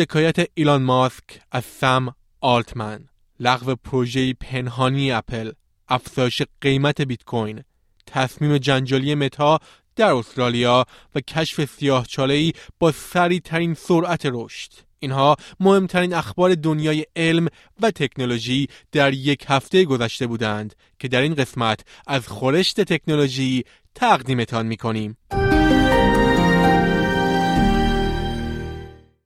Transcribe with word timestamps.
شکایت 0.00 0.36
ایلان 0.54 0.82
ماسک 0.82 1.22
از 1.52 1.64
سم 1.64 2.14
آلتمن 2.40 3.08
لغو 3.40 3.74
پروژه 3.74 4.34
پنهانی 4.34 5.12
اپل 5.12 5.52
افزایش 5.88 6.42
قیمت 6.60 7.00
بیت 7.00 7.24
کوین 7.24 7.62
تصمیم 8.06 8.58
جنجالی 8.58 9.14
متا 9.14 9.58
در 9.96 10.12
استرالیا 10.12 10.84
و 11.14 11.20
کشف 11.20 11.64
سیاه 11.64 12.06
ای 12.18 12.52
با 12.78 12.92
سریع 12.92 13.40
ترین 13.40 13.74
سرعت 13.74 14.22
رشد. 14.24 14.70
اینها 14.98 15.36
مهمترین 15.60 16.14
اخبار 16.14 16.54
دنیای 16.54 17.06
علم 17.16 17.48
و 17.82 17.90
تکنولوژی 17.90 18.68
در 18.92 19.14
یک 19.14 19.44
هفته 19.48 19.84
گذشته 19.84 20.26
بودند 20.26 20.74
که 20.98 21.08
در 21.08 21.20
این 21.20 21.34
قسمت 21.34 21.80
از 22.06 22.28
خورشت 22.28 22.80
تکنولوژی 22.80 23.64
تقدیمتان 23.94 24.66
می 24.66 24.76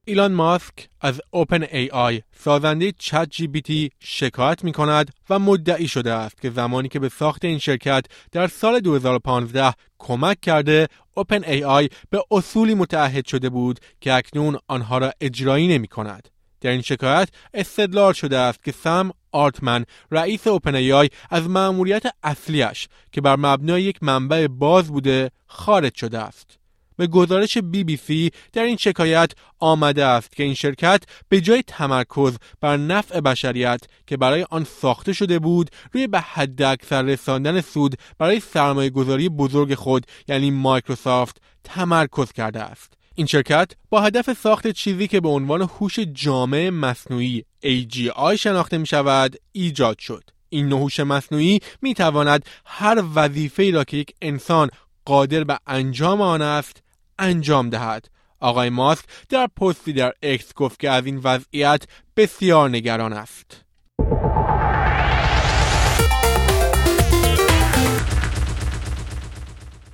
ایلان 0.07 0.33
ماسک 0.33 0.89
از 1.01 1.21
اوپن 1.31 1.63
ای 1.63 1.89
آی 1.89 2.23
سازنده 2.37 2.93
چت 2.99 3.29
جی 3.31 3.47
بی 3.47 3.61
تی 3.61 3.91
شکایت 3.99 4.65
می 4.65 4.73
کند 4.73 5.11
و 5.31 5.39
مدعی 5.39 5.89
شده 5.89 6.13
است 6.13 6.41
که 6.41 6.51
زمانی 6.51 6.89
که 6.89 6.99
به 6.99 7.09
ساخت 7.09 7.45
این 7.45 7.59
شرکت 7.59 8.05
در 8.33 8.47
سال 8.47 8.81
2015 8.81 9.75
کمک 9.99 10.41
کرده 10.41 10.89
OpenAI 11.15 11.89
به 12.11 12.25
اصولی 12.31 12.75
متعهد 12.75 13.27
شده 13.27 13.49
بود 13.49 13.81
که 14.01 14.15
اکنون 14.15 14.59
آنها 14.69 14.99
را 14.99 15.13
اجرایی 15.21 15.69
نمی 15.69 15.89
کند. 15.89 16.29
در 16.61 16.71
این 16.71 16.83
شکایت 16.83 17.29
استدلال 17.55 18.13
شده 18.13 18.39
است 18.39 18.65
که 18.65 18.73
سم 18.73 19.11
آلتمن 19.33 19.85
رئیس 20.11 20.47
OpenAI 20.47 21.09
از 21.31 21.49
مأموریت 21.49 22.03
اصلیش 22.23 22.89
که 23.13 23.21
بر 23.21 23.37
مبنای 23.37 23.83
یک 23.83 24.03
منبع 24.03 24.47
باز 24.47 24.89
بوده 24.89 25.31
خارج 25.47 25.95
شده 25.95 26.19
است. 26.19 26.64
به 26.97 27.07
گزارش 27.07 27.59
بی 27.59 27.85
بی 27.85 27.97
سی 27.97 28.31
در 28.53 28.63
این 28.63 28.77
شکایت 28.77 29.33
آمده 29.59 30.05
است 30.05 30.37
که 30.37 30.43
این 30.43 30.55
شرکت 30.55 31.03
به 31.29 31.41
جای 31.41 31.63
تمرکز 31.67 32.37
بر 32.61 32.77
نفع 32.77 33.21
بشریت 33.21 33.81
که 34.07 34.17
برای 34.17 34.47
آن 34.51 34.65
ساخته 34.65 35.13
شده 35.13 35.39
بود 35.39 35.71
روی 35.93 36.07
به 36.07 36.21
حد 36.21 36.63
اکثر 36.63 37.03
رساندن 37.03 37.61
سود 37.61 37.97
برای 38.19 38.41
سرمایه 38.41 38.91
گذاری 38.91 39.29
بزرگ 39.29 39.75
خود 39.75 40.07
یعنی 40.29 40.51
مایکروسافت 40.51 41.37
تمرکز 41.65 42.33
کرده 42.33 42.61
است. 42.61 42.93
این 43.15 43.27
شرکت 43.27 43.73
با 43.91 44.01
هدف 44.01 44.33
ساخت 44.33 44.71
چیزی 44.71 45.09
که 45.09 45.21
به 45.21 45.29
عنوان 45.29 45.63
هوش 45.63 45.99
جامع 45.99 46.71
مصنوعی 46.71 47.45
AGI 47.65 48.35
شناخته 48.35 48.79
می 48.79 48.87
شود 48.87 49.37
ایجاد 49.53 49.99
شد. 49.99 50.25
این 50.49 50.69
نوع 50.69 51.03
مصنوعی 51.03 51.61
می 51.83 51.95
تواند 51.95 52.45
هر 52.65 53.05
وظیفه‌ای 53.15 53.71
را 53.71 53.85
که 53.85 53.97
یک 53.97 54.15
انسان 54.23 54.71
قادر 55.05 55.45
به 55.45 55.59
انجام 55.67 56.21
آن 56.21 56.43
است 56.43 56.83
انجام 57.19 57.71
دهد 57.71 58.09
آقای 58.41 58.71
ماسک 58.71 59.05
در 59.29 59.47
پستی 59.47 59.93
در 59.93 60.13
اکس 60.23 60.55
گفت 60.55 60.81
که 60.81 60.91
از 60.91 61.07
این 61.07 61.21
وضعیت 61.25 61.85
بسیار 62.17 62.71
نگران 62.71 63.13
است 63.13 63.65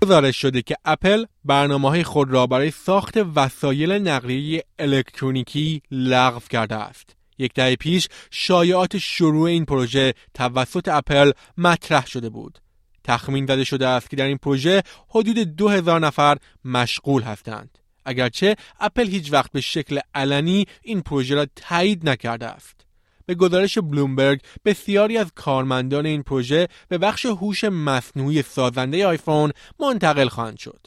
گزارش 0.02 0.36
شده 0.40 0.62
که 0.62 0.76
اپل 0.84 1.24
برنامه 1.44 1.88
های 1.88 2.04
خود 2.04 2.30
را 2.30 2.46
برای 2.46 2.70
ساخت 2.70 3.14
وسایل 3.34 3.92
نقلیه 3.92 4.64
الکترونیکی 4.78 5.82
لغو 5.90 6.40
کرده 6.50 6.74
است. 6.74 7.16
یک 7.38 7.54
دهه 7.54 7.76
پیش 7.76 8.08
شایعات 8.30 8.98
شروع 8.98 9.48
این 9.48 9.64
پروژه 9.64 10.14
توسط 10.34 10.88
اپل 10.88 11.32
مطرح 11.58 12.06
شده 12.06 12.28
بود. 12.28 12.58
تخمین 13.04 13.46
زده 13.46 13.64
شده 13.64 13.88
است 13.88 14.10
که 14.10 14.16
در 14.16 14.26
این 14.26 14.36
پروژه 14.36 14.82
حدود 15.08 15.38
2000 15.38 16.00
نفر 16.00 16.36
مشغول 16.64 17.22
هستند. 17.22 17.78
اگرچه 18.04 18.56
اپل 18.80 19.08
هیچ 19.08 19.32
وقت 19.32 19.52
به 19.52 19.60
شکل 19.60 20.00
علنی 20.14 20.66
این 20.82 21.00
پروژه 21.00 21.34
را 21.34 21.46
تایید 21.56 22.08
نکرده 22.08 22.46
است. 22.46 22.86
به 23.26 23.34
گزارش 23.34 23.78
بلومبرگ 23.78 24.40
بسیاری 24.64 25.18
از 25.18 25.32
کارمندان 25.34 26.06
این 26.06 26.22
پروژه 26.22 26.68
به 26.88 26.98
بخش 26.98 27.26
هوش 27.26 27.64
مصنوعی 27.64 28.42
سازنده 28.42 29.06
آیفون 29.06 29.52
منتقل 29.80 30.28
خواهند 30.28 30.58
شد. 30.58 30.86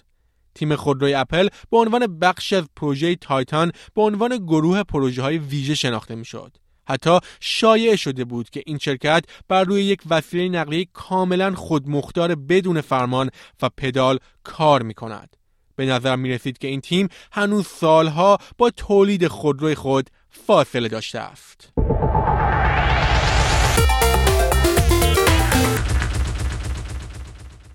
تیم 0.55 0.75
خودروی 0.75 1.13
اپل 1.13 1.47
به 1.71 1.77
عنوان 1.77 2.19
بخشی 2.19 2.55
از 2.55 2.63
پروژه 2.75 3.15
تایتان 3.15 3.71
به 3.95 4.01
عنوان 4.01 4.37
گروه 4.37 4.83
پروژه 4.83 5.21
های 5.21 5.37
ویژه 5.37 5.75
شناخته 5.75 6.15
می 6.15 6.25
شد. 6.25 6.57
حتی 6.87 7.19
شایع 7.39 7.95
شده 7.95 8.25
بود 8.25 8.49
که 8.49 8.63
این 8.65 8.77
شرکت 8.77 9.25
بر 9.47 9.63
روی 9.63 9.83
یک 9.83 10.01
وسیله 10.09 10.59
نقلیه 10.59 10.87
کاملا 10.93 11.55
خودمختار 11.55 12.35
بدون 12.35 12.81
فرمان 12.81 13.29
و 13.61 13.69
پدال 13.77 14.19
کار 14.43 14.81
می 14.81 14.93
کند. 14.93 15.35
به 15.75 15.85
نظر 15.85 16.15
می 16.15 16.29
رسید 16.29 16.57
که 16.57 16.67
این 16.67 16.81
تیم 16.81 17.07
هنوز 17.31 17.67
سالها 17.67 18.37
با 18.57 18.69
تولید 18.69 19.27
خودروی 19.27 19.75
خود 19.75 20.09
فاصله 20.29 20.87
داشته 20.87 21.19
است. 21.19 21.73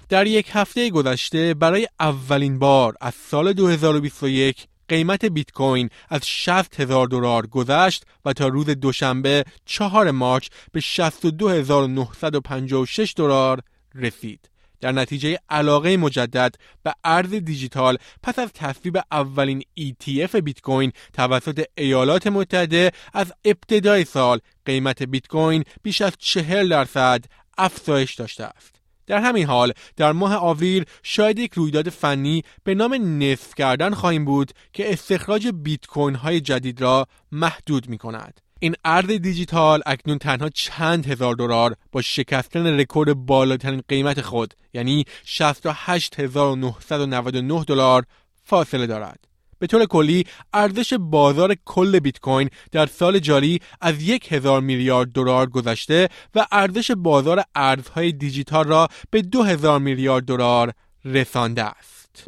در 0.09 0.27
یک 0.27 0.51
هفته 0.53 0.91
گذشته 0.91 1.55
برای 1.55 1.89
اولین 2.01 2.59
بار 2.59 2.95
از 3.01 3.15
سال 3.15 3.53
2021 3.53 4.67
قیمت 4.89 5.25
بیت 5.25 5.53
کوین 5.53 5.91
از 6.09 6.29
60 6.29 6.81
هزار 6.81 7.07
دلار 7.07 7.47
گذشت 7.47 8.05
و 8.25 8.33
تا 8.33 8.49
روز 8.49 8.67
دوشنبه 8.67 9.45
4 9.67 10.11
مارچ 10.11 10.49
به 10.73 10.81
62956 10.81 13.15
دلار 13.17 13.61
رسید. 13.95 14.51
در 14.81 14.93
نتیجه 14.93 15.39
علاقه 15.49 15.97
مجدد 15.97 16.55
به 16.83 16.95
ارز 17.05 17.35
دیجیتال 17.35 17.99
پس 18.23 18.39
از 18.39 18.53
تصویب 18.53 18.99
اولین 19.13 19.63
ETF 19.81 20.37
بیت 20.37 20.61
کوین 20.61 20.93
توسط 21.13 21.65
ایالات 21.79 22.27
متحده 22.27 22.93
از 23.15 23.33
ابتدای 23.45 24.05
سال 24.05 24.39
قیمت 24.65 25.03
بیت 25.03 25.27
کوین 25.27 25.65
بیش 25.83 26.03
از 26.03 26.13
40 26.19 26.69
درصد 26.69 27.25
افزایش 27.59 28.15
داشته 28.15 28.45
است. 28.45 28.78
در 29.09 29.21
همین 29.21 29.47
حال 29.47 29.73
در 29.97 30.13
ماه 30.13 30.35
آوریل 30.35 30.85
شاهد 31.03 31.39
یک 31.39 31.53
رویداد 31.53 31.89
فنی 31.89 32.43
به 32.65 32.75
نام 32.75 32.95
نصف 33.23 33.55
کردن 33.55 33.95
خواهیم 33.95 34.25
بود 34.25 34.53
که 34.73 34.93
استخراج 34.93 35.49
بیت 35.49 35.87
کوین 35.87 36.15
های 36.15 36.41
جدید 36.41 36.81
را 36.81 37.07
محدود 37.33 37.89
می 37.89 37.99
کند. 37.99 38.41
این 38.61 38.75
ارز 38.85 39.07
دیجیتال 39.07 39.83
اکنون 39.87 40.19
تنها 40.19 40.49
چند 40.49 41.07
هزار 41.07 41.35
دلار 41.35 41.77
با 41.93 42.03
شکستن 42.03 42.67
رکورد 42.67 43.15
بالاترین 43.15 43.83
قیمت 43.89 44.21
خود 44.21 44.55
یعنی 44.75 45.05
68999 45.25 47.65
دلار 47.65 48.05
فاصله 48.45 48.87
دارد. 48.87 49.28
به 49.59 49.67
طور 49.67 49.87
کلی 49.87 50.25
ارزش 50.53 50.95
بازار 50.95 51.55
کل 51.65 51.99
بیت 51.99 52.21
کوین 52.21 52.51
در 52.73 52.87
سال 52.87 53.19
جاری 53.19 53.61
از 53.81 54.03
یک 54.03 54.33
هزار 54.33 54.61
میلیارد 54.61 55.13
دلار 55.13 55.47
گذشته 55.47 56.09
و 56.35 56.47
ارزش 56.53 56.91
بازار 56.91 57.43
ارزهای 57.55 58.13
دیجیتال 58.13 58.65
را 58.65 58.89
به 59.11 59.23
دو 59.23 59.43
هزار 59.43 59.79
میلیارد 59.81 60.25
دلار 60.25 60.73
رسانده 61.05 61.65
است. 61.65 62.25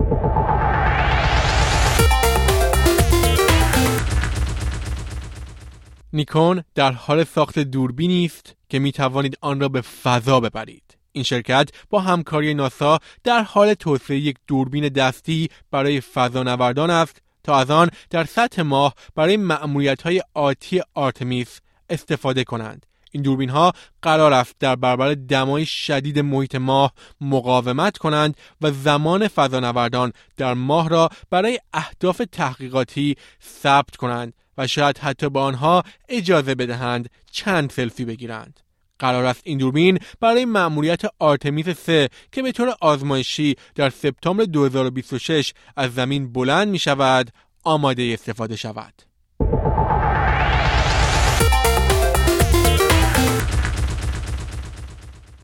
نیکون 6.12 6.64
در 6.74 6.92
حال 6.92 7.24
ساخت 7.24 7.58
دوربینی 7.58 8.24
است 8.24 8.56
که 8.68 8.78
می 8.78 8.92
توانید 8.92 9.38
آن 9.40 9.60
را 9.60 9.68
به 9.68 9.80
فضا 9.80 10.40
ببرید. 10.40 10.99
این 11.12 11.24
شرکت 11.24 11.70
با 11.90 12.00
همکاری 12.00 12.54
ناسا 12.54 12.98
در 13.24 13.42
حال 13.42 13.74
توسعه 13.74 14.18
یک 14.18 14.36
دوربین 14.46 14.88
دستی 14.88 15.48
برای 15.70 16.00
فضانوردان 16.00 16.90
است 16.90 17.22
تا 17.44 17.58
از 17.58 17.70
آن 17.70 17.90
در 18.10 18.24
سطح 18.24 18.62
ماه 18.62 18.94
برای 19.14 19.36
مأموریت 19.36 20.02
های 20.02 20.22
آتی 20.34 20.82
آرتمیس 20.94 21.60
استفاده 21.90 22.44
کنند. 22.44 22.86
این 23.12 23.22
دوربین 23.22 23.50
ها 23.50 23.72
قرار 24.02 24.32
است 24.32 24.54
در 24.60 24.76
برابر 24.76 25.14
دمای 25.14 25.66
شدید 25.66 26.18
محیط 26.18 26.54
ماه 26.54 26.92
مقاومت 27.20 27.98
کنند 27.98 28.36
و 28.60 28.70
زمان 28.70 29.28
فضانوردان 29.28 30.12
در 30.36 30.54
ماه 30.54 30.88
را 30.88 31.08
برای 31.30 31.58
اهداف 31.72 32.22
تحقیقاتی 32.32 33.16
ثبت 33.62 33.96
کنند 33.96 34.34
و 34.58 34.66
شاید 34.66 34.98
حتی 34.98 35.28
با 35.28 35.44
آنها 35.44 35.82
اجازه 36.08 36.54
بدهند 36.54 37.10
چند 37.30 37.70
سلفی 37.70 38.04
بگیرند. 38.04 38.60
قرار 39.00 39.24
است 39.24 39.40
این 39.44 39.58
دوربین 39.58 39.98
برای 40.20 40.44
مأموریت 40.44 41.02
آرتمیس 41.18 41.68
3 41.68 42.08
که 42.32 42.42
به 42.42 42.52
طور 42.52 42.74
آزمایشی 42.80 43.56
در 43.74 43.90
سپتامبر 43.90 44.44
2026 44.44 45.52
از 45.76 45.94
زمین 45.94 46.32
بلند 46.32 46.68
می 46.68 46.78
شود 46.78 47.30
آماده 47.64 48.10
استفاده 48.14 48.56
شود. 48.56 49.02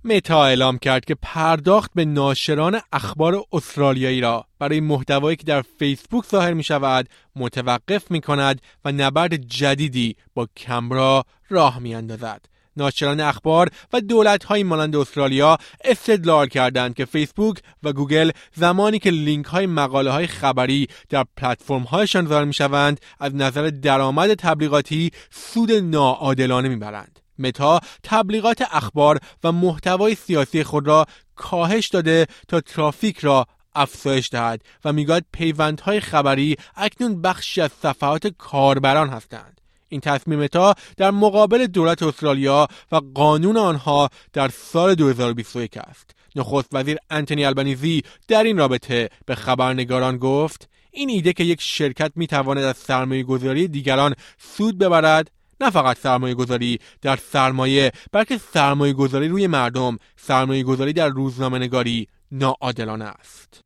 متا 0.05 0.45
اعلام 0.45 0.79
کرد 0.79 1.05
که 1.05 1.15
پرداخت 1.23 1.91
به 1.95 2.05
ناشران 2.05 2.81
اخبار 2.93 3.43
استرالیایی 3.53 4.21
را 4.21 4.47
برای 4.59 4.81
محتوایی 4.81 5.37
که 5.37 5.45
در 5.45 5.63
فیسبوک 5.79 6.25
ظاهر 6.25 6.53
می 6.55 6.65
شود 6.65 7.09
متوقف 7.37 8.11
می 8.11 8.21
کند 8.21 8.61
و 8.85 8.93
نبرد 8.93 9.35
جدیدی 9.35 10.17
با 10.35 10.49
کمرا 10.57 11.25
راه 11.49 11.79
می 11.79 11.95
اندازد. 11.95 12.56
ناشران 12.77 13.21
اخبار 13.21 13.69
و 13.93 14.01
دولت 14.01 14.45
های 14.45 14.63
مانند 14.63 14.97
استرالیا 14.97 15.59
استدلال 15.85 16.47
کردند 16.47 16.95
که 16.95 17.05
فیسبوک 17.05 17.59
و 17.83 17.93
گوگل 17.93 18.31
زمانی 18.55 18.99
که 18.99 19.11
لینک 19.11 19.47
های 19.47 19.67
مقاله 19.67 20.11
های 20.11 20.27
خبری 20.27 20.89
در 21.09 21.25
پلتفرم 21.37 21.83
هایشان 21.83 22.27
ظاهر 22.27 22.45
می 22.45 22.55
شوند 22.55 23.01
از 23.21 23.35
نظر 23.35 23.71
درآمد 23.71 24.35
تبلیغاتی 24.35 25.11
سود 25.31 25.73
ناعادلانه 25.73 26.69
می‌برند. 26.69 27.21
متا 27.39 27.81
تبلیغات 28.03 28.63
اخبار 28.71 29.19
و 29.45 29.53
محتوای 29.53 30.15
سیاسی 30.15 30.65
خود 30.65 30.87
را 30.87 31.07
کاهش 31.37 31.89
داده 31.89 32.27
تا 32.49 32.61
ترافیک 32.61 33.19
را 33.19 33.47
افزایش 33.75 34.31
دهد 34.31 34.63
و 34.85 34.93
می‌گوید 34.93 35.25
پیوندهای 35.33 36.01
خبری 36.01 36.57
اکنون 36.77 37.23
بخشی 37.23 37.61
از 37.61 37.71
صفحات 37.83 38.27
کاربران 38.27 39.09
هستند 39.09 39.56
این 39.89 40.01
تصمیم 40.01 40.39
متا 40.39 40.75
در 40.97 41.11
مقابل 41.11 41.67
دولت 41.67 42.03
استرالیا 42.03 42.69
و 42.93 43.01
قانون 43.15 43.57
آنها 43.57 44.09
در 44.33 44.49
سال 44.49 44.95
2021 44.95 45.79
است. 45.79 46.11
نخست 46.37 46.69
وزیر 46.73 46.99
انتونی 47.11 47.45
البنیزی 47.45 48.03
در 48.29 48.45
این 48.45 48.59
رابطه 48.59 49.09
به 49.27 49.35
خبرنگاران 49.35 50.19
گفت 50.19 50.69
این 50.91 51.11
ایده 51.11 51.33
که 51.33 51.45
یک 51.45 51.61
شرکت 51.61 52.13
می 52.17 52.27
تواند 52.27 52.65
از 52.65 52.77
سرمایه 52.77 53.23
گذاری 53.23 53.69
دیگران 53.69 54.15
سود 54.39 54.79
ببرد 54.79 55.31
نه 55.61 55.71
فقط 55.71 55.99
سرمایه 55.99 56.35
گذاری 56.35 56.79
در 57.03 57.17
سرمایه 57.17 57.93
بلکه 58.13 58.39
سرمایه 58.39 58.93
گذاری 58.93 59.29
روی 59.29 59.47
مردم 59.47 59.99
سرمایه 60.17 60.63
گذاری 60.63 60.93
در 60.93 61.09
روزنامه 61.09 61.59
نگاری 61.59 62.09
ناعادلانه 62.33 63.05
است. 63.05 63.63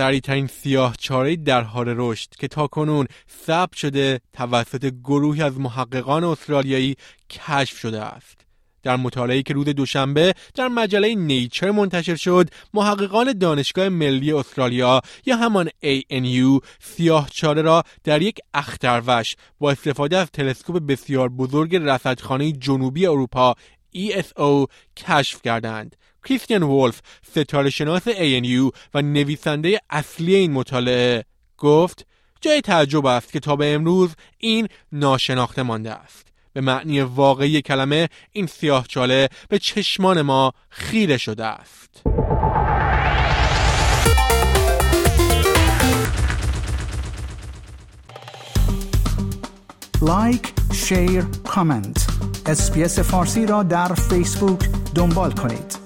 سریعترین 0.00 0.46
سیاه 0.46 0.96
چاره 0.98 1.36
در 1.36 1.62
حال 1.62 1.94
رشد 1.96 2.28
که 2.38 2.48
تا 2.48 2.66
کنون 2.66 3.06
ثبت 3.46 3.76
شده 3.76 4.20
توسط 4.32 4.92
گروهی 5.04 5.42
از 5.42 5.60
محققان 5.60 6.24
استرالیایی 6.24 6.96
کشف 7.30 7.78
شده 7.78 8.00
است. 8.02 8.40
در 8.82 8.96
مطالعه‌ای 8.96 9.42
که 9.42 9.54
روز 9.54 9.68
دوشنبه 9.68 10.34
در 10.54 10.68
مجله 10.68 11.14
نیچر 11.14 11.70
منتشر 11.70 12.16
شد 12.16 12.50
محققان 12.74 13.32
دانشگاه 13.32 13.88
ملی 13.88 14.32
استرالیا 14.32 15.00
یا 15.26 15.36
همان 15.36 15.68
ANU 15.68 16.60
چاره 17.32 17.62
را 17.62 17.82
در 18.04 18.22
یک 18.22 18.38
اختروش 18.54 19.36
با 19.58 19.70
استفاده 19.70 20.16
از 20.16 20.30
تلسکوپ 20.30 20.86
بسیار 20.86 21.28
بزرگ 21.28 21.76
رصدخانه 21.76 22.52
جنوبی 22.52 23.06
اروپا 23.06 23.54
ESO 23.96 24.66
کشف 24.96 25.42
کردند. 25.42 25.96
کریستیان 26.24 26.62
وولف 26.62 27.00
ستاره 27.30 27.70
شناس 27.70 28.08
ANU 28.08 28.72
و 28.94 29.02
نویسنده 29.02 29.80
اصلی 29.90 30.34
این 30.34 30.52
مطالعه 30.52 31.24
گفت 31.58 32.06
جای 32.40 32.60
تعجب 32.60 33.06
است 33.06 33.32
که 33.32 33.40
تا 33.40 33.56
به 33.56 33.74
امروز 33.74 34.10
این 34.38 34.68
ناشناخته 34.92 35.62
مانده 35.62 35.90
است. 35.90 36.26
به 36.52 36.60
معنی 36.60 37.00
واقعی 37.00 37.62
کلمه 37.62 38.08
این 38.32 38.46
سیاه 38.46 38.86
چاله 38.86 39.28
به 39.48 39.58
چشمان 39.58 40.22
ما 40.22 40.52
خیره 40.68 41.16
شده 41.16 41.44
است. 41.44 42.02
لایک، 50.02 50.52
share، 50.72 51.24
کامنت 51.48 52.06
اسپیس 52.46 52.98
فارسی 52.98 53.46
را 53.46 53.62
در 53.62 53.94
فیسبوک 53.94 54.68
دنبال 54.94 55.32
کنید. 55.32 55.79